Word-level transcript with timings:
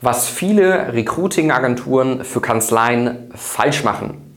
was 0.00 0.28
viele 0.28 0.92
Recruiting-Agenturen 0.92 2.24
für 2.24 2.40
Kanzleien 2.40 3.30
falsch 3.34 3.84
machen. 3.84 4.29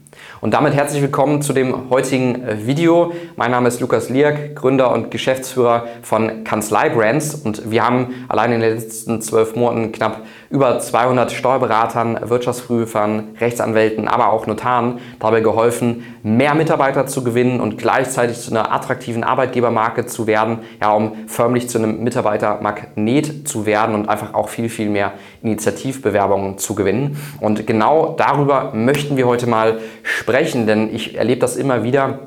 Und 0.44 0.54
damit 0.54 0.74
herzlich 0.74 1.02
willkommen 1.02 1.42
zu 1.42 1.54
dem 1.54 1.90
heutigen 1.90 2.44
äh, 2.44 2.68
Video. 2.68 3.14
Mein 3.38 3.52
Name 3.52 3.70
ist 3.70 3.80
Lukas 3.80 4.10
Lierk, 4.10 4.58
Gründer 4.58 4.92
und 4.92 5.10
Geschäftsführer 5.10 5.86
von 6.02 6.44
Kanzlei 6.44 6.90
Brands 6.90 7.34
und 7.34 7.72
wir 7.72 7.86
haben 7.86 8.26
allein 8.28 8.52
in 8.52 8.60
den 8.60 8.76
letzten 8.76 9.22
zwölf 9.22 9.56
Monaten 9.56 9.94
knapp 9.94 10.24
über 10.50 10.80
200 10.80 11.32
Steuerberatern, 11.32 12.30
Wirtschaftsprüfern, 12.30 13.30
Rechtsanwälten, 13.40 14.10
aber 14.10 14.34
auch 14.34 14.46
Notaren 14.46 15.00
dabei 15.18 15.40
geholfen, 15.40 16.04
mehr 16.24 16.56
Mitarbeiter 16.56 17.08
zu 17.08 17.24
gewinnen 17.24 17.62
und 17.62 17.78
gleichzeitig 17.78 18.42
zu 18.42 18.52
einer 18.52 18.74
attraktiven 18.74 19.24
Arbeitgebermarke 19.24 20.08
zu 20.08 20.28
werden, 20.28 20.60
ja, 20.82 20.92
um 20.92 21.14
förmlich 21.28 21.70
zu 21.70 21.78
einem 21.78 22.04
Mitarbeitermagnet 22.04 23.48
zu 23.48 23.66
werden 23.66 23.96
und 23.96 24.10
einfach 24.10 24.34
auch 24.34 24.50
viel, 24.50 24.68
viel 24.68 24.90
mehr 24.90 25.14
Initiativbewerbungen 25.42 26.58
zu 26.58 26.76
gewinnen. 26.76 27.18
Und 27.40 27.66
genau 27.66 28.14
darüber 28.18 28.74
möchten 28.74 29.16
wir 29.16 29.26
heute 29.26 29.48
mal 29.48 29.80
sprechen, 30.24 30.68
denn 30.68 30.96
ich 30.96 31.18
erlebe 31.18 31.42
das 31.42 31.58
immer 31.58 31.84
wieder, 31.84 32.20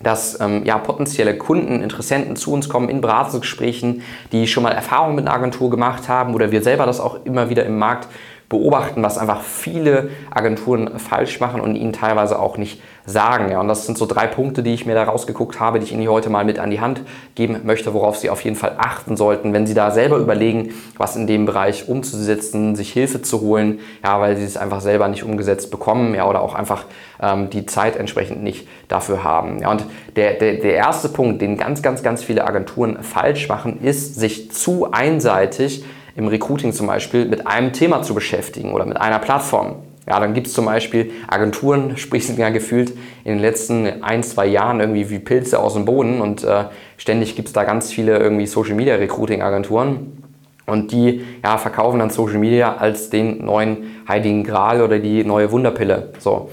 dass 0.00 0.40
ähm, 0.40 0.64
ja, 0.64 0.78
potenzielle 0.78 1.36
Kunden, 1.36 1.82
Interessenten 1.82 2.36
zu 2.36 2.52
uns 2.52 2.70
kommen 2.70 2.88
in 2.88 3.02
Beratungsgesprächen, 3.02 4.02
die 4.32 4.46
schon 4.46 4.62
mal 4.62 4.72
Erfahrungen 4.72 5.14
mit 5.14 5.26
einer 5.26 5.34
Agentur 5.34 5.70
gemacht 5.70 6.08
haben 6.08 6.34
oder 6.34 6.50
wir 6.50 6.62
selber 6.62 6.86
das 6.86 7.00
auch 7.00 7.24
immer 7.26 7.50
wieder 7.50 7.66
im 7.66 7.78
Markt 7.78 8.08
beobachten, 8.58 9.02
was 9.02 9.18
einfach 9.18 9.42
viele 9.42 10.10
Agenturen 10.30 10.98
falsch 10.98 11.40
machen 11.40 11.60
und 11.60 11.74
ihnen 11.74 11.92
teilweise 11.92 12.38
auch 12.38 12.56
nicht 12.56 12.80
sagen. 13.06 13.50
Ja, 13.50 13.60
und 13.60 13.68
das 13.68 13.86
sind 13.86 13.98
so 13.98 14.06
drei 14.06 14.26
Punkte, 14.26 14.62
die 14.62 14.72
ich 14.72 14.86
mir 14.86 14.94
da 14.94 15.04
rausgeguckt 15.04 15.60
habe, 15.60 15.78
die 15.78 15.86
ich 15.86 15.92
Ihnen 15.92 16.08
heute 16.08 16.30
mal 16.30 16.44
mit 16.44 16.58
an 16.58 16.70
die 16.70 16.80
Hand 16.80 17.02
geben 17.34 17.60
möchte, 17.64 17.92
worauf 17.92 18.16
Sie 18.16 18.30
auf 18.30 18.42
jeden 18.42 18.56
Fall 18.56 18.76
achten 18.78 19.16
sollten, 19.16 19.52
wenn 19.52 19.66
Sie 19.66 19.74
da 19.74 19.90
selber 19.90 20.16
überlegen, 20.16 20.72
was 20.96 21.16
in 21.16 21.26
dem 21.26 21.46
Bereich 21.46 21.88
umzusetzen, 21.88 22.76
sich 22.76 22.92
Hilfe 22.92 23.20
zu 23.20 23.40
holen, 23.40 23.80
ja, 24.02 24.20
weil 24.20 24.36
Sie 24.36 24.44
es 24.44 24.56
einfach 24.56 24.80
selber 24.80 25.08
nicht 25.08 25.24
umgesetzt 25.24 25.70
bekommen, 25.70 26.14
ja, 26.14 26.28
oder 26.28 26.40
auch 26.40 26.54
einfach 26.54 26.84
ähm, 27.20 27.50
die 27.50 27.66
Zeit 27.66 27.96
entsprechend 27.96 28.42
nicht 28.42 28.66
dafür 28.88 29.24
haben. 29.24 29.58
Ja, 29.60 29.70
und 29.70 29.84
der, 30.16 30.34
der, 30.34 30.54
der 30.54 30.74
erste 30.74 31.08
Punkt, 31.08 31.42
den 31.42 31.56
ganz, 31.56 31.82
ganz, 31.82 32.02
ganz 32.02 32.22
viele 32.22 32.46
Agenturen 32.46 33.02
falsch 33.02 33.48
machen, 33.48 33.80
ist, 33.82 34.14
sich 34.14 34.50
zu 34.52 34.92
einseitig 34.92 35.84
im 36.16 36.28
Recruiting 36.28 36.72
zum 36.72 36.86
Beispiel 36.86 37.24
mit 37.24 37.46
einem 37.46 37.72
Thema 37.72 38.02
zu 38.02 38.14
beschäftigen 38.14 38.72
oder 38.72 38.86
mit 38.86 38.96
einer 38.96 39.18
Plattform. 39.18 39.76
Ja, 40.06 40.20
dann 40.20 40.34
gibt 40.34 40.48
es 40.48 40.52
zum 40.52 40.66
Beispiel 40.66 41.12
Agenturen, 41.28 41.96
sprich 41.96 42.26
sind 42.26 42.38
ja 42.38 42.50
gefühlt 42.50 42.90
in 43.24 43.32
den 43.32 43.38
letzten 43.38 44.02
ein, 44.02 44.22
zwei 44.22 44.46
Jahren 44.46 44.80
irgendwie 44.80 45.10
wie 45.10 45.18
Pilze 45.18 45.58
aus 45.58 45.74
dem 45.74 45.84
Boden 45.84 46.20
und 46.20 46.44
äh, 46.44 46.64
ständig 46.96 47.36
gibt 47.36 47.48
es 47.48 47.54
da 47.54 47.64
ganz 47.64 47.90
viele 47.90 48.18
irgendwie 48.18 48.46
Social 48.46 48.74
Media 48.74 48.96
Recruiting 48.96 49.42
Agenturen 49.42 50.24
und 50.66 50.92
die 50.92 51.24
ja, 51.42 51.58
verkaufen 51.58 51.98
dann 51.98 52.10
Social 52.10 52.38
Media 52.38 52.76
als 52.76 53.10
den 53.10 53.44
neuen 53.44 54.02
Heiligen 54.08 54.44
Gral 54.44 54.82
oder 54.82 54.98
die 54.98 55.24
neue 55.24 55.50
Wunderpille. 55.50 56.12
So. 56.18 56.50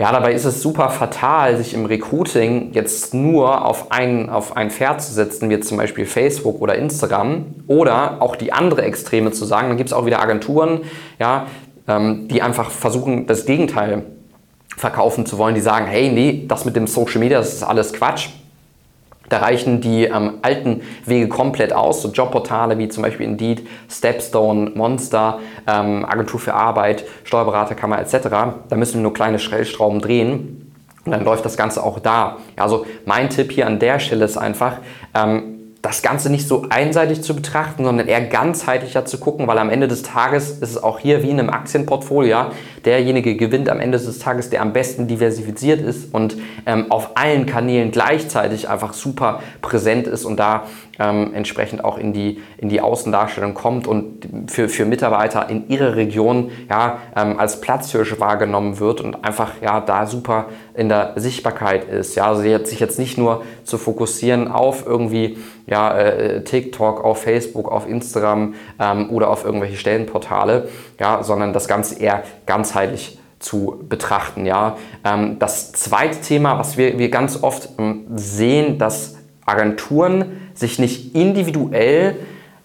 Ja, 0.00 0.12
dabei 0.12 0.32
ist 0.32 0.46
es 0.46 0.62
super 0.62 0.88
fatal, 0.88 1.58
sich 1.58 1.74
im 1.74 1.84
Recruiting 1.84 2.72
jetzt 2.72 3.12
nur 3.12 3.66
auf 3.66 3.92
ein, 3.92 4.30
auf 4.30 4.56
ein 4.56 4.70
Pferd 4.70 5.02
zu 5.02 5.12
setzen, 5.12 5.50
wie 5.50 5.60
zum 5.60 5.76
Beispiel 5.76 6.06
Facebook 6.06 6.62
oder 6.62 6.74
Instagram, 6.76 7.44
oder 7.66 8.22
auch 8.22 8.34
die 8.34 8.50
andere 8.50 8.80
Extreme 8.80 9.30
zu 9.32 9.44
sagen. 9.44 9.68
Dann 9.68 9.76
gibt 9.76 9.90
es 9.90 9.92
auch 9.92 10.06
wieder 10.06 10.22
Agenturen, 10.22 10.80
ja, 11.18 11.48
ähm, 11.86 12.28
die 12.28 12.40
einfach 12.40 12.70
versuchen, 12.70 13.26
das 13.26 13.44
Gegenteil 13.44 14.04
verkaufen 14.74 15.26
zu 15.26 15.36
wollen, 15.36 15.54
die 15.54 15.60
sagen, 15.60 15.84
hey, 15.84 16.08
nee, 16.08 16.46
das 16.48 16.64
mit 16.64 16.76
dem 16.76 16.86
Social 16.86 17.18
Media, 17.18 17.36
das 17.36 17.52
ist 17.52 17.62
alles 17.62 17.92
Quatsch. 17.92 18.30
Da 19.30 19.38
reichen 19.38 19.80
die 19.80 20.04
ähm, 20.04 20.34
alten 20.42 20.82
Wege 21.06 21.28
komplett 21.28 21.72
aus, 21.72 22.02
so 22.02 22.10
Jobportale 22.10 22.76
wie 22.78 22.88
zum 22.88 23.04
Beispiel 23.04 23.26
Indeed, 23.26 23.66
Stepstone, 23.88 24.72
Monster, 24.74 25.38
ähm, 25.66 26.04
Agentur 26.04 26.40
für 26.40 26.52
Arbeit, 26.52 27.04
Steuerberaterkammer 27.24 27.98
etc. 28.00 28.28
Da 28.68 28.76
müssen 28.76 28.94
wir 28.94 29.02
nur 29.02 29.14
kleine 29.14 29.38
Stellschrauben 29.38 30.00
drehen 30.00 30.72
und 31.06 31.12
dann 31.12 31.24
läuft 31.24 31.44
das 31.44 31.56
Ganze 31.56 31.82
auch 31.82 32.00
da. 32.00 32.38
Also 32.56 32.86
mein 33.06 33.30
Tipp 33.30 33.52
hier 33.52 33.66
an 33.66 33.78
der 33.78 34.00
Stelle 34.00 34.24
ist 34.24 34.36
einfach, 34.36 34.78
ähm, 35.14 35.59
das 35.82 36.02
Ganze 36.02 36.28
nicht 36.28 36.46
so 36.46 36.66
einseitig 36.68 37.22
zu 37.22 37.34
betrachten, 37.34 37.84
sondern 37.84 38.06
eher 38.06 38.20
ganzheitlicher 38.20 39.06
zu 39.06 39.18
gucken, 39.18 39.46
weil 39.46 39.56
am 39.56 39.70
Ende 39.70 39.88
des 39.88 40.02
Tages 40.02 40.50
ist 40.50 40.62
es 40.62 40.82
auch 40.82 40.98
hier 40.98 41.22
wie 41.22 41.30
in 41.30 41.38
einem 41.38 41.48
Aktienportfolio, 41.48 42.50
derjenige 42.84 43.34
gewinnt 43.34 43.70
am 43.70 43.80
Ende 43.80 43.98
des 43.98 44.18
Tages, 44.18 44.50
der 44.50 44.60
am 44.60 44.74
besten 44.74 45.08
diversifiziert 45.08 45.80
ist 45.80 46.12
und 46.12 46.36
ähm, 46.66 46.90
auf 46.90 47.16
allen 47.16 47.46
Kanälen 47.46 47.92
gleichzeitig 47.92 48.68
einfach 48.68 48.92
super 48.92 49.42
präsent 49.62 50.06
ist 50.06 50.26
und 50.26 50.38
da 50.38 50.64
ähm, 51.00 51.32
entsprechend 51.34 51.82
auch 51.82 51.98
in 51.98 52.12
die, 52.12 52.40
in 52.58 52.68
die 52.68 52.80
Außendarstellung 52.80 53.54
kommt 53.54 53.86
und 53.86 54.28
für, 54.50 54.68
für 54.68 54.84
Mitarbeiter 54.84 55.48
in 55.48 55.68
ihrer 55.68 55.96
Region 55.96 56.50
ja, 56.68 56.98
ähm, 57.16 57.38
als 57.38 57.60
Platzhirsch 57.60 58.20
wahrgenommen 58.20 58.78
wird 58.78 59.00
und 59.00 59.24
einfach 59.24 59.54
ja, 59.62 59.80
da 59.80 60.06
super 60.06 60.46
in 60.74 60.88
der 60.88 61.14
Sichtbarkeit 61.16 61.84
ist. 61.88 62.14
Ja, 62.14 62.26
also 62.26 62.42
sich 62.42 62.80
jetzt 62.80 62.98
nicht 62.98 63.16
nur 63.18 63.42
zu 63.64 63.78
fokussieren 63.78 64.48
auf 64.48 64.86
irgendwie 64.86 65.38
ja, 65.66 65.96
äh, 65.96 66.44
TikTok, 66.44 67.02
auf 67.02 67.22
Facebook, 67.22 67.72
auf 67.72 67.88
Instagram 67.88 68.54
ähm, 68.78 69.10
oder 69.10 69.30
auf 69.30 69.44
irgendwelche 69.44 69.76
Stellenportale, 69.76 70.68
ja, 70.98 71.22
sondern 71.22 71.52
das 71.52 71.66
Ganze 71.66 71.98
eher 71.98 72.22
ganzheitlich 72.44 73.18
zu 73.38 73.82
betrachten. 73.88 74.46
Ja. 74.46 74.76
Ähm, 75.04 75.38
das 75.38 75.72
zweite 75.72 76.20
Thema, 76.20 76.58
was 76.58 76.76
wir, 76.76 76.98
wir 76.98 77.10
ganz 77.10 77.42
oft 77.42 77.70
ähm, 77.78 78.04
sehen, 78.14 78.78
dass 78.78 79.16
Agenturen 79.50 80.40
sich 80.54 80.78
nicht 80.78 81.14
individuell 81.14 82.16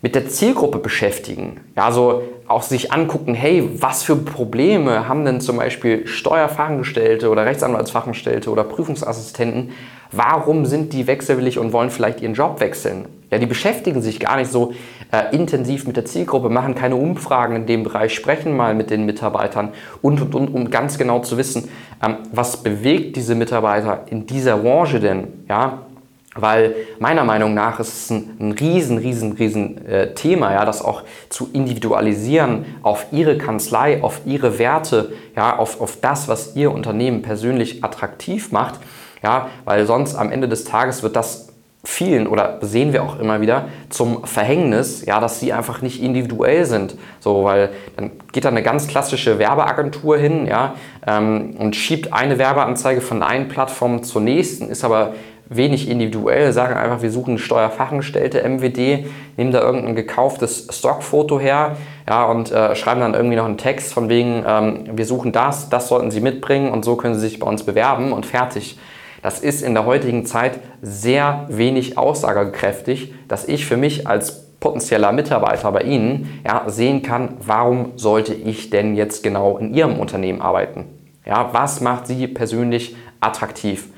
mit 0.01 0.13
der 0.13 0.27
Zielgruppe 0.27 0.77
beschäftigen. 0.77 1.61
Ja, 1.75 1.85
also 1.85 2.21
auch 2.47 2.61
sich 2.61 2.91
angucken, 2.91 3.33
hey, 3.33 3.67
was 3.79 4.03
für 4.03 4.15
Probleme 4.15 5.07
haben 5.07 5.25
denn 5.25 5.41
zum 5.41 5.57
Beispiel 5.57 6.05
Steuerfachangestellte 6.05 7.29
oder 7.29 7.45
Rechtsanwaltsfachangestellte 7.45 8.51
oder 8.51 8.63
Prüfungsassistenten? 8.63 9.71
Warum 10.11 10.65
sind 10.67 10.93
die 10.93 11.07
wechselwillig 11.07 11.57
und 11.57 11.73
wollen 11.73 11.89
vielleicht 11.89 12.21
ihren 12.21 12.35
Job 12.35 12.59
wechseln? 12.59 13.05
Ja, 13.31 13.39
die 13.39 13.47
beschäftigen 13.47 14.03
sich 14.03 14.19
gar 14.19 14.37
nicht 14.37 14.51
so 14.51 14.73
äh, 15.11 15.35
intensiv 15.35 15.87
mit 15.87 15.97
der 15.97 16.05
Zielgruppe, 16.05 16.49
machen 16.49 16.75
keine 16.75 16.95
Umfragen 16.95 17.55
in 17.55 17.65
dem 17.65 17.83
Bereich, 17.83 18.13
sprechen 18.13 18.55
mal 18.55 18.75
mit 18.75 18.91
den 18.91 19.05
Mitarbeitern 19.05 19.69
und, 20.03 20.21
und, 20.21 20.35
und 20.35 20.53
um 20.53 20.69
ganz 20.69 20.99
genau 20.99 21.19
zu 21.19 21.37
wissen, 21.37 21.67
ähm, 22.05 22.17
was 22.31 22.57
bewegt 22.57 23.15
diese 23.15 23.33
Mitarbeiter 23.33 24.05
in 24.09 24.27
dieser 24.27 24.57
Branche 24.57 24.99
denn? 24.99 25.45
Ja, 25.49 25.81
weil 26.35 26.75
meiner 26.99 27.23
Meinung 27.23 27.53
nach 27.53 27.79
ist 27.79 27.87
es 27.87 28.09
ein, 28.09 28.37
ein 28.39 28.51
riesen, 28.51 28.97
riesen, 28.97 29.33
riesen 29.33 29.85
äh, 29.85 30.13
Thema, 30.13 30.53
ja, 30.53 30.65
das 30.65 30.83
auch 30.83 31.03
zu 31.29 31.49
individualisieren 31.53 32.65
auf 32.83 33.07
Ihre 33.11 33.37
Kanzlei, 33.37 34.03
auf 34.03 34.21
Ihre 34.25 34.59
Werte, 34.59 35.13
ja, 35.35 35.57
auf, 35.57 35.79
auf 35.79 35.97
das, 36.01 36.27
was 36.27 36.55
Ihr 36.55 36.71
Unternehmen 36.71 37.21
persönlich 37.21 37.83
attraktiv 37.83 38.51
macht, 38.51 38.81
ja, 39.23 39.47
weil 39.63 39.85
sonst 39.85 40.15
am 40.15 40.29
Ende 40.29 40.49
des 40.49 40.65
Tages 40.65 41.03
wird 41.03 41.15
das 41.15 41.47
vielen 41.85 42.27
oder 42.27 42.57
sehen 42.61 42.93
wir 42.93 43.03
auch 43.03 43.19
immer 43.19 43.41
wieder 43.41 43.69
zum 43.89 44.25
Verhängnis, 44.25 45.05
ja, 45.05 45.19
dass 45.19 45.39
sie 45.39 45.53
einfach 45.53 45.81
nicht 45.81 46.01
individuell 46.01 46.65
sind. 46.65 46.95
So, 47.19 47.43
weil 47.43 47.69
dann 47.95 48.11
geht 48.31 48.43
da 48.43 48.49
eine 48.49 48.63
ganz 48.63 48.87
klassische 48.87 49.39
Werbeagentur 49.39 50.17
hin, 50.17 50.47
ja, 50.47 50.75
ähm, 51.07 51.55
und 51.57 51.75
schiebt 51.75 52.11
eine 52.11 52.37
Werbeanzeige 52.37 53.01
von 53.01 53.23
einer 53.23 53.45
Plattform 53.45 54.03
zur 54.03 54.21
nächsten, 54.21 54.69
ist 54.69 54.83
aber 54.83 55.13
wenig 55.47 55.89
individuell, 55.89 56.51
sagen 56.51 56.75
einfach, 56.75 57.01
wir 57.01 57.11
suchen 57.11 57.37
Steuerfachangestellte 57.37 58.47
MWD, 58.47 59.05
nehmen 59.37 59.51
da 59.51 59.61
irgendein 59.61 59.95
gekauftes 59.95 60.67
Stockfoto 60.71 61.39
her 61.39 61.77
ja, 62.07 62.25
und 62.25 62.51
äh, 62.51 62.75
schreiben 62.75 63.01
dann 63.01 63.13
irgendwie 63.13 63.35
noch 63.35 63.45
einen 63.45 63.57
Text 63.57 63.93
von 63.93 64.09
wegen, 64.09 64.43
ähm, 64.47 64.85
wir 64.93 65.05
suchen 65.05 65.31
das, 65.31 65.69
das 65.69 65.87
sollten 65.87 66.11
Sie 66.11 66.21
mitbringen 66.21 66.71
und 66.71 66.83
so 66.83 66.95
können 66.95 67.15
Sie 67.15 67.21
sich 67.21 67.39
bei 67.39 67.47
uns 67.47 67.63
bewerben 67.63 68.11
und 68.11 68.25
fertig. 68.25 68.79
Das 69.21 69.39
ist 69.39 69.61
in 69.61 69.73
der 69.73 69.85
heutigen 69.85 70.25
Zeit 70.25 70.59
sehr 70.81 71.45
wenig 71.49 71.97
aussagekräftig, 71.97 73.13
dass 73.27 73.47
ich 73.47 73.65
für 73.65 73.77
mich 73.77 74.07
als 74.07 74.45
potenzieller 74.59 75.11
Mitarbeiter 75.11 75.71
bei 75.71 75.81
Ihnen 75.81 76.41
ja, 76.45 76.63
sehen 76.67 77.01
kann, 77.01 77.37
warum 77.39 77.93
sollte 77.97 78.33
ich 78.33 78.71
denn 78.71 78.95
jetzt 78.95 79.23
genau 79.23 79.57
in 79.57 79.73
Ihrem 79.73 79.99
Unternehmen 79.99 80.41
arbeiten? 80.41 80.85
Ja, 81.25 81.49
was 81.53 81.81
macht 81.81 82.07
Sie 82.07 82.27
persönlich 82.27 82.95
attraktiv? 83.19 83.89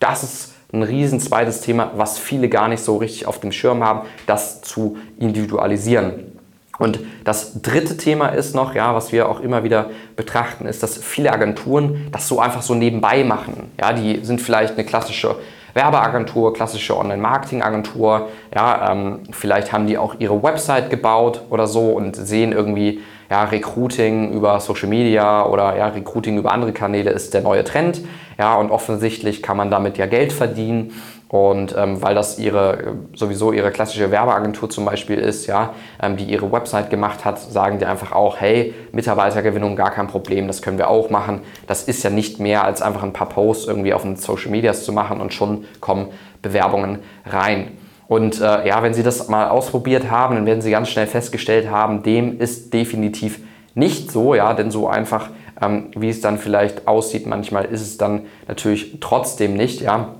Das 0.00 0.22
ist 0.22 0.53
ein 0.74 0.82
riesen 0.82 1.20
zweites 1.20 1.60
Thema, 1.60 1.92
was 1.96 2.18
viele 2.18 2.48
gar 2.48 2.68
nicht 2.68 2.82
so 2.82 2.96
richtig 2.96 3.26
auf 3.26 3.40
dem 3.40 3.52
Schirm 3.52 3.84
haben, 3.84 4.06
das 4.26 4.62
zu 4.62 4.96
individualisieren. 5.18 6.34
Und 6.78 6.98
das 7.22 7.62
dritte 7.62 7.96
Thema 7.96 8.28
ist 8.28 8.54
noch, 8.54 8.74
ja, 8.74 8.94
was 8.94 9.12
wir 9.12 9.28
auch 9.28 9.40
immer 9.40 9.62
wieder 9.62 9.90
betrachten, 10.16 10.66
ist, 10.66 10.82
dass 10.82 10.98
viele 10.98 11.32
Agenturen 11.32 12.08
das 12.10 12.26
so 12.26 12.40
einfach 12.40 12.62
so 12.62 12.74
nebenbei 12.74 13.22
machen. 13.22 13.70
Ja, 13.80 13.92
die 13.92 14.24
sind 14.24 14.40
vielleicht 14.40 14.74
eine 14.74 14.84
klassische 14.84 15.36
Werbeagentur, 15.74 16.54
klassische 16.54 16.96
Online-Marketing-Agentur. 16.96 18.28
Ja, 18.54 18.92
ähm, 18.92 19.20
vielleicht 19.30 19.72
haben 19.72 19.86
die 19.86 19.98
auch 19.98 20.14
ihre 20.18 20.42
Website 20.42 20.88
gebaut 20.90 21.42
oder 21.50 21.66
so 21.66 21.90
und 21.90 22.16
sehen 22.16 22.52
irgendwie, 22.52 23.00
ja, 23.30 23.44
Recruiting 23.44 24.32
über 24.32 24.60
Social 24.60 24.88
Media 24.88 25.44
oder 25.44 25.76
ja, 25.76 25.88
Recruiting 25.88 26.38
über 26.38 26.52
andere 26.52 26.72
Kanäle 26.72 27.10
ist 27.10 27.34
der 27.34 27.42
neue 27.42 27.64
Trend. 27.64 28.00
Ja, 28.38 28.56
und 28.56 28.70
offensichtlich 28.70 29.42
kann 29.42 29.56
man 29.56 29.70
damit 29.70 29.98
ja 29.98 30.06
Geld 30.06 30.32
verdienen 30.32 30.92
Und 31.34 31.74
ähm, 31.76 32.00
weil 32.00 32.14
das 32.14 32.38
ihre 32.38 32.94
sowieso 33.12 33.50
ihre 33.50 33.72
klassische 33.72 34.12
Werbeagentur 34.12 34.70
zum 34.70 34.84
Beispiel 34.84 35.18
ist, 35.18 35.48
ja, 35.48 35.74
ähm, 36.00 36.16
die 36.16 36.26
ihre 36.26 36.52
Website 36.52 36.90
gemacht 36.90 37.24
hat, 37.24 37.40
sagen 37.40 37.80
die 37.80 37.86
einfach 37.86 38.12
auch, 38.12 38.40
hey, 38.40 38.72
Mitarbeitergewinnung 38.92 39.74
gar 39.74 39.90
kein 39.90 40.06
Problem, 40.06 40.46
das 40.46 40.62
können 40.62 40.78
wir 40.78 40.88
auch 40.88 41.10
machen. 41.10 41.40
Das 41.66 41.82
ist 41.82 42.04
ja 42.04 42.10
nicht 42.10 42.38
mehr 42.38 42.62
als 42.62 42.82
einfach 42.82 43.02
ein 43.02 43.12
paar 43.12 43.28
Posts 43.28 43.66
irgendwie 43.66 43.92
auf 43.94 44.02
den 44.02 44.14
Social 44.14 44.52
Medias 44.52 44.84
zu 44.84 44.92
machen 44.92 45.20
und 45.20 45.34
schon 45.34 45.64
kommen 45.80 46.10
Bewerbungen 46.40 47.00
rein. 47.26 47.72
Und 48.06 48.40
äh, 48.40 48.68
ja, 48.68 48.84
wenn 48.84 48.94
Sie 48.94 49.02
das 49.02 49.26
mal 49.26 49.48
ausprobiert 49.48 50.12
haben, 50.12 50.36
dann 50.36 50.46
werden 50.46 50.62
Sie 50.62 50.70
ganz 50.70 50.88
schnell 50.88 51.08
festgestellt 51.08 51.68
haben, 51.68 52.04
dem 52.04 52.38
ist 52.38 52.72
definitiv 52.72 53.40
nicht 53.74 54.12
so, 54.12 54.36
ja, 54.36 54.54
denn 54.54 54.70
so 54.70 54.86
einfach, 54.86 55.30
ähm, 55.60 55.90
wie 55.96 56.10
es 56.10 56.20
dann 56.20 56.38
vielleicht 56.38 56.86
aussieht, 56.86 57.26
manchmal 57.26 57.64
ist 57.64 57.80
es 57.80 57.98
dann 57.98 58.26
natürlich 58.46 58.98
trotzdem 59.00 59.56
nicht, 59.56 59.80
ja. 59.80 60.14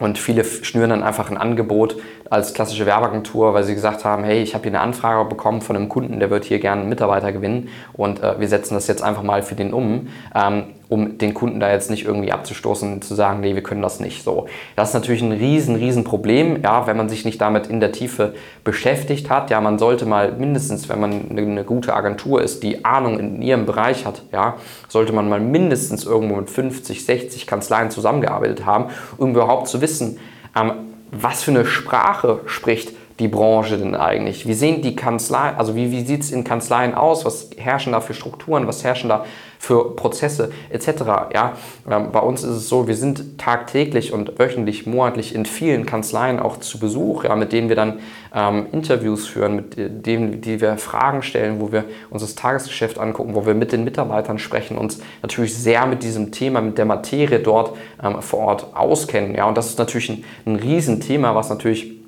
Und 0.00 0.18
viele 0.18 0.44
schnüren 0.44 0.90
dann 0.90 1.02
einfach 1.04 1.30
ein 1.30 1.36
Angebot 1.36 1.96
als 2.28 2.54
klassische 2.54 2.86
Werbeagentur, 2.86 3.54
weil 3.54 3.64
sie 3.64 3.74
gesagt 3.74 4.04
haben, 4.04 4.24
hey, 4.24 4.42
ich 4.42 4.54
habe 4.54 4.62
hier 4.62 4.72
eine 4.72 4.80
Anfrage 4.80 5.28
bekommen 5.28 5.60
von 5.60 5.76
einem 5.76 5.88
Kunden, 5.88 6.18
der 6.18 6.30
wird 6.30 6.44
hier 6.44 6.58
gerne 6.58 6.80
einen 6.80 6.90
Mitarbeiter 6.90 7.32
gewinnen 7.32 7.68
und 7.92 8.22
äh, 8.22 8.40
wir 8.40 8.48
setzen 8.48 8.74
das 8.74 8.86
jetzt 8.88 9.02
einfach 9.02 9.22
mal 9.22 9.42
für 9.42 9.54
den 9.54 9.72
um. 9.72 10.08
Ähm, 10.34 10.64
um 10.90 11.18
den 11.18 11.34
Kunden 11.34 11.60
da 11.60 11.70
jetzt 11.70 11.88
nicht 11.88 12.04
irgendwie 12.04 12.32
abzustoßen 12.32 12.94
und 12.94 13.04
zu 13.04 13.14
sagen, 13.14 13.40
nee, 13.40 13.54
wir 13.54 13.62
können 13.62 13.80
das 13.80 14.00
nicht. 14.00 14.24
So, 14.24 14.46
das 14.74 14.88
ist 14.88 14.94
natürlich 14.94 15.22
ein 15.22 15.30
riesen, 15.30 15.76
riesen 15.76 16.02
Problem, 16.02 16.62
ja, 16.64 16.88
wenn 16.88 16.96
man 16.96 17.08
sich 17.08 17.24
nicht 17.24 17.40
damit 17.40 17.68
in 17.68 17.78
der 17.78 17.92
Tiefe 17.92 18.34
beschäftigt 18.64 19.30
hat. 19.30 19.50
Ja, 19.50 19.60
man 19.60 19.78
sollte 19.78 20.04
mal 20.04 20.32
mindestens, 20.32 20.88
wenn 20.88 20.98
man 20.98 21.30
eine 21.30 21.62
gute 21.62 21.94
Agentur 21.94 22.42
ist, 22.42 22.64
die 22.64 22.84
Ahnung 22.84 23.20
in 23.20 23.40
ihrem 23.40 23.66
Bereich 23.66 24.04
hat, 24.04 24.22
ja, 24.32 24.56
sollte 24.88 25.12
man 25.12 25.28
mal 25.28 25.38
mindestens 25.38 26.04
irgendwo 26.04 26.34
mit 26.34 26.50
50, 26.50 27.04
60 27.04 27.46
Kanzleien 27.46 27.90
zusammengearbeitet 27.90 28.66
haben, 28.66 28.86
um 29.16 29.30
überhaupt 29.30 29.68
zu 29.68 29.80
wissen, 29.80 30.18
ähm, 30.58 30.72
was 31.12 31.44
für 31.44 31.52
eine 31.52 31.66
Sprache 31.66 32.40
spricht 32.46 32.94
die 33.20 33.28
Branche 33.28 33.78
denn 33.78 33.94
eigentlich? 33.94 34.48
Wie 34.48 34.54
sehen 34.54 34.82
die 34.82 34.96
Kanzleien, 34.96 35.56
also 35.56 35.76
wie, 35.76 35.92
wie 35.92 36.04
sieht 36.04 36.22
es 36.22 36.32
in 36.32 36.42
Kanzleien 36.42 36.94
aus? 36.94 37.24
Was 37.24 37.50
herrschen 37.56 37.92
da 37.92 38.00
für 38.00 38.14
Strukturen? 38.14 38.66
Was 38.66 38.82
herrschen 38.82 39.08
da 39.08 39.24
für 39.60 39.94
Prozesse 39.94 40.50
etc.? 40.70 40.88
Ja, 41.34 41.52
ähm, 41.88 42.12
bei 42.12 42.20
uns 42.20 42.42
ist 42.42 42.50
es 42.50 42.68
so, 42.70 42.88
wir 42.88 42.96
sind 42.96 43.36
tagtäglich 43.36 44.14
und 44.14 44.38
wöchentlich, 44.38 44.86
monatlich 44.86 45.34
in 45.34 45.44
vielen 45.44 45.84
Kanzleien 45.84 46.40
auch 46.40 46.56
zu 46.56 46.80
Besuch, 46.80 47.24
ja, 47.24 47.36
mit 47.36 47.52
denen 47.52 47.68
wir 47.68 47.76
dann 47.76 48.00
ähm, 48.34 48.68
Interviews 48.72 49.26
führen, 49.26 49.56
mit 49.56 49.76
denen 49.76 50.40
die 50.40 50.62
wir 50.62 50.78
Fragen 50.78 51.22
stellen, 51.22 51.60
wo 51.60 51.72
wir 51.72 51.84
uns 52.08 52.22
das 52.22 52.34
Tagesgeschäft 52.36 52.98
angucken, 52.98 53.34
wo 53.34 53.44
wir 53.44 53.52
mit 53.52 53.70
den 53.72 53.84
Mitarbeitern 53.84 54.38
sprechen, 54.38 54.78
uns 54.78 55.00
natürlich 55.20 55.54
sehr 55.54 55.84
mit 55.84 56.02
diesem 56.02 56.32
Thema, 56.32 56.62
mit 56.62 56.78
der 56.78 56.86
Materie 56.86 57.40
dort 57.40 57.76
ähm, 58.02 58.22
vor 58.22 58.40
Ort 58.40 58.74
auskennen. 58.74 59.34
Ja, 59.34 59.44
und 59.44 59.58
das 59.58 59.66
ist 59.66 59.78
natürlich 59.78 60.08
ein, 60.08 60.24
ein 60.46 60.56
Riesenthema, 60.56 61.34
was 61.34 61.50
natürlich 61.50 61.99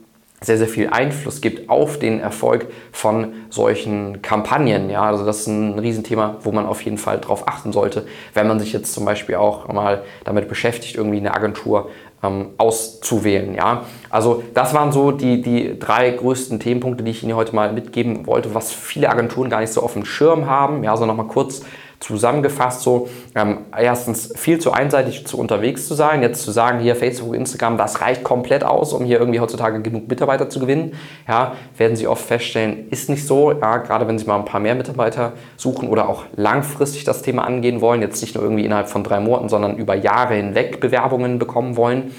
sehr, 0.42 0.58
sehr 0.58 0.68
viel 0.68 0.88
Einfluss 0.88 1.40
gibt 1.40 1.70
auf 1.70 1.98
den 1.98 2.20
Erfolg 2.20 2.66
von 2.90 3.32
solchen 3.50 4.22
Kampagnen. 4.22 4.90
Ja, 4.90 5.02
also 5.02 5.24
das 5.24 5.40
ist 5.40 5.46
ein 5.46 5.78
Riesenthema, 5.78 6.36
wo 6.42 6.52
man 6.52 6.66
auf 6.66 6.82
jeden 6.82 6.98
Fall 6.98 7.20
drauf 7.20 7.48
achten 7.48 7.72
sollte, 7.72 8.06
wenn 8.34 8.48
man 8.48 8.60
sich 8.60 8.72
jetzt 8.72 8.92
zum 8.92 9.04
Beispiel 9.04 9.36
auch 9.36 9.68
mal 9.68 10.02
damit 10.24 10.48
beschäftigt, 10.48 10.96
irgendwie 10.96 11.18
eine 11.18 11.34
Agentur 11.34 11.90
ähm, 12.22 12.50
auszuwählen. 12.58 13.54
Ja, 13.54 13.84
also 14.10 14.42
das 14.54 14.74
waren 14.74 14.92
so 14.92 15.10
die, 15.10 15.42
die 15.42 15.78
drei 15.78 16.10
größten 16.10 16.60
Themenpunkte, 16.60 17.04
die 17.04 17.10
ich 17.10 17.22
Ihnen 17.22 17.36
heute 17.36 17.54
mal 17.54 17.72
mitgeben 17.72 18.26
wollte, 18.26 18.54
was 18.54 18.72
viele 18.72 19.08
Agenturen 19.10 19.50
gar 19.50 19.60
nicht 19.60 19.72
so 19.72 19.82
auf 19.82 19.94
dem 19.94 20.04
Schirm 20.04 20.46
haben. 20.46 20.84
Ja, 20.84 20.92
also 20.92 21.06
nochmal 21.06 21.26
kurz 21.26 21.62
zusammengefasst 22.02 22.82
so, 22.82 23.08
ähm, 23.34 23.58
erstens 23.76 24.32
viel 24.36 24.58
zu 24.58 24.72
einseitig 24.72 25.26
zu 25.26 25.38
unterwegs 25.38 25.86
zu 25.86 25.94
sein, 25.94 26.22
jetzt 26.22 26.42
zu 26.42 26.50
sagen, 26.50 26.80
hier 26.80 26.96
Facebook, 26.96 27.34
Instagram, 27.34 27.78
das 27.78 28.00
reicht 28.00 28.24
komplett 28.24 28.64
aus, 28.64 28.92
um 28.92 29.04
hier 29.04 29.18
irgendwie 29.18 29.40
heutzutage 29.40 29.80
genug 29.80 30.08
Mitarbeiter 30.08 30.50
zu 30.50 30.58
gewinnen, 30.60 30.94
ja, 31.28 31.52
werden 31.76 31.96
Sie 31.96 32.06
oft 32.08 32.24
feststellen, 32.24 32.88
ist 32.90 33.08
nicht 33.08 33.26
so, 33.26 33.52
ja, 33.52 33.78
gerade 33.78 34.08
wenn 34.08 34.18
Sie 34.18 34.26
mal 34.26 34.36
ein 34.36 34.44
paar 34.44 34.60
mehr 34.60 34.74
Mitarbeiter 34.74 35.32
suchen 35.56 35.88
oder 35.88 36.08
auch 36.08 36.24
langfristig 36.36 37.04
das 37.04 37.22
Thema 37.22 37.44
angehen 37.44 37.80
wollen, 37.80 38.02
jetzt 38.02 38.20
nicht 38.20 38.34
nur 38.34 38.42
irgendwie 38.42 38.64
innerhalb 38.64 38.88
von 38.88 39.04
drei 39.04 39.20
Monaten, 39.20 39.48
sondern 39.48 39.76
über 39.76 39.94
Jahre 39.94 40.34
hinweg 40.34 40.80
Bewerbungen 40.80 41.38
bekommen 41.38 41.76
wollen. 41.76 42.12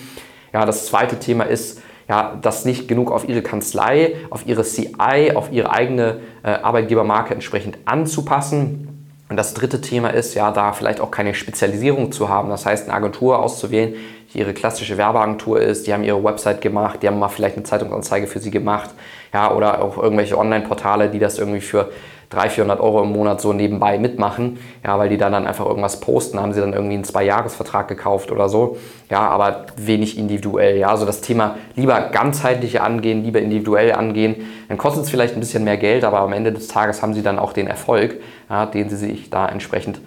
Ja, 0.54 0.66
das 0.66 0.86
zweite 0.86 1.20
Thema 1.20 1.44
ist, 1.44 1.82
ja, 2.08 2.38
das 2.42 2.66
nicht 2.66 2.88
genug 2.88 3.12
auf 3.12 3.28
ihre 3.28 3.42
Kanzlei, 3.42 4.16
auf 4.30 4.46
ihre 4.46 4.64
CI, 4.64 5.32
auf 5.36 5.52
ihre 5.52 5.72
eigene 5.72 6.20
äh, 6.44 6.50
Arbeitgebermarke 6.50 7.34
entsprechend 7.34 7.78
anzupassen 7.86 8.93
und 9.30 9.38
das 9.38 9.54
dritte 9.54 9.82
Thema 9.82 10.10
ist 10.10 10.36
ja, 10.36 10.52
da 10.52 10.74
vielleicht 10.74 11.00
auch 11.00 11.10
keine 11.10 11.34
Spezialisierung 11.34 12.12
zu 12.12 12.30
haben. 12.30 12.50
Das 12.50 12.66
heißt, 12.66 12.88
eine 12.88 12.96
Agentur 12.96 13.40
auszuwählen, 13.40 13.96
die 14.34 14.40
ihre 14.40 14.54
klassische 14.54 14.98
Werbeagentur 14.98 15.62
ist, 15.62 15.88
die 15.88 15.94
haben 15.94 16.04
ihre 16.04 16.24
Website 16.24 16.62
gemacht, 16.62 17.02
die 17.02 17.08
haben 17.08 17.20
mal 17.20 17.30
vielleicht 17.30 17.56
eine 17.56 17.64
Zeitungsanzeige 17.64 18.28
für 18.28 18.40
sie 18.40 18.52
gemacht, 18.52 18.92
ja, 19.34 19.52
oder 19.52 19.82
auch 19.82 19.98
irgendwelche 19.98 20.38
Online-Portale, 20.38 21.10
die 21.10 21.20
das 21.20 21.40
irgendwie 21.40 21.62
für 21.62 21.92
300, 22.34 22.52
400 22.52 22.80
Euro 22.80 23.04
im 23.04 23.12
Monat 23.12 23.42
so 23.42 23.54
nebenbei 23.54 23.98
mitmachen, 23.98 24.60
ja, 24.84 24.98
weil 24.98 25.10
die 25.10 25.18
dann, 25.18 25.32
dann 25.32 25.48
einfach 25.48 25.66
irgendwas 25.66 26.00
posten, 26.00 26.40
haben 26.40 26.54
sie 26.54 26.62
dann 26.62 26.74
irgendwie 26.74 26.96
einen 26.96 27.04
Zwei-Jahres-Vertrag 27.04 27.88
gekauft 27.88 28.32
oder 28.32 28.50
so, 28.50 28.78
ja, 29.10 29.22
aber 29.22 29.68
wenig 29.78 30.18
individuell, 30.18 30.78
ja, 30.78 30.90
also 30.90 31.06
das 31.06 31.22
Thema 31.22 31.56
lieber 31.76 32.00
ganzheitlich 32.12 32.82
angehen, 32.82 33.24
lieber 33.24 33.40
individuell 33.40 33.94
angehen, 33.94 34.48
dann 34.68 34.78
kostet 34.78 35.04
es 35.04 35.10
vielleicht 35.10 35.36
ein 35.36 35.40
bisschen 35.40 35.64
mehr 35.64 35.78
Geld, 35.78 36.04
aber 36.04 36.20
am 36.20 36.34
Ende 36.34 36.52
des 36.52 36.68
Tages 36.68 37.02
haben 37.02 37.14
sie 37.14 37.24
dann 37.24 37.40
auch 37.40 37.54
den 37.54 37.68
Erfolg, 37.68 38.20
ja, 38.50 38.66
den 38.66 38.90
sie 38.90 38.98
sich 38.98 39.30
da 39.30 39.48
entsprechend 39.48 40.00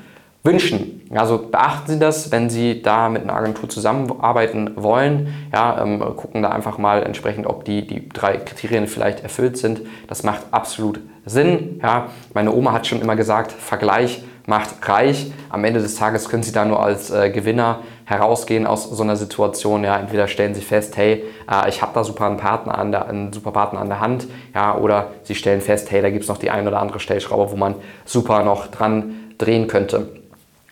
wünschen. 0.47 1.03
Also 1.15 1.39
beachten 1.39 1.93
Sie 1.93 1.99
das, 1.99 2.33
wenn 2.33 2.49
Sie 2.49 2.83
da 2.83 3.09
mit 3.09 3.23
einer 3.23 3.35
Agentur 3.35 3.69
zusammenarbeiten 3.69 4.73
wollen. 4.77 5.35
Ja, 5.53 5.83
ähm, 5.83 6.01
gucken 6.17 6.43
da 6.43 6.49
einfach 6.51 6.79
mal 6.79 7.03
entsprechend, 7.03 7.47
ob 7.47 7.65
die, 7.65 7.87
die 7.87 8.09
drei 8.09 8.39
Kriterien 8.39 8.87
vielleicht 8.87 9.23
erfüllt 9.23 9.59
sind. 9.59 9.83
Das 10.09 10.23
macht 10.23 10.43
absolut 10.51 11.01
Sinn. 11.25 11.81
Ja, 11.83 12.07
meine 12.35 12.53
Oma 12.53 12.73
hat 12.73 12.87
schon 12.87 13.01
immer 13.01 13.17
gesagt, 13.17 13.53
Vergleich 13.53 14.23
macht 14.47 14.89
reich. 14.89 15.33
Am 15.51 15.65
Ende 15.65 15.81
des 15.81 15.97
Tages 15.97 16.29
können 16.29 16.43
Sie 16.43 16.53
da 16.53 16.65
nur 16.65 16.83
als 16.83 17.11
äh, 17.11 17.31
Gewinner 17.31 17.81
herausgehen 18.05 18.67
aus 18.67 18.89
so 18.89 19.03
einer 19.03 19.17
Situation. 19.17 19.83
Ja, 19.85 19.99
entweder 19.99 20.29
stellen 20.29 20.55
Sie 20.55 20.61
fest, 20.61 20.97
hey, 20.97 21.25
äh, 21.51 21.69
ich 21.69 21.83
habe 21.83 21.93
da 21.95 22.05
super 22.05 22.27
einen 22.27 22.37
Partner 22.37 22.79
an 22.79 22.93
der, 22.93 23.09
einen 23.09 23.33
super 23.33 23.51
Partner 23.51 23.81
an 23.81 23.89
der 23.89 24.01
Hand, 24.01 24.29
ja, 24.55 24.77
oder 24.77 25.09
Sie 25.25 25.35
stellen 25.35 25.61
fest, 25.61 25.91
hey, 25.91 26.01
da 26.01 26.11
gibt 26.11 26.23
es 26.23 26.29
noch 26.29 26.39
die 26.39 26.51
ein 26.51 26.67
oder 26.67 26.81
andere 26.81 27.01
Stellschraube, 27.01 27.51
wo 27.51 27.57
man 27.57 27.75
super 28.05 28.45
noch 28.45 28.69
dran 28.69 29.35
drehen 29.39 29.67
könnte. 29.67 30.09